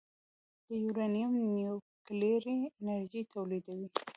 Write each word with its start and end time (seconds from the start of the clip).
د 0.67 0.69
یورانیم 0.85 1.31
نیوکلیري 1.55 2.57
انرژي 2.79 3.21
تولیدوي. 3.33 3.87